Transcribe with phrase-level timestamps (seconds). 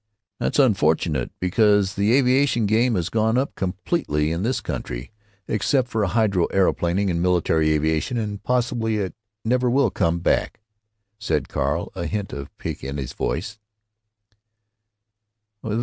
[0.39, 5.11] "That's unfortunate, because the aviation game has gone up completely in this country,
[5.47, 9.13] except for hydro aeroplaning and military aviation, and possibly it
[9.45, 10.59] never will come back,"
[11.19, 13.59] said Carl, a hint of pique in his voice.